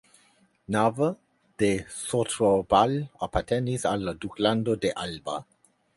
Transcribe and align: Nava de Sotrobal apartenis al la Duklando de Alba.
Nava 0.75 1.09
de 1.63 1.69
Sotrobal 1.97 2.97
apartenis 3.27 3.89
al 3.91 4.09
la 4.11 4.19
Duklando 4.25 4.77
de 4.87 4.97
Alba. 5.07 5.41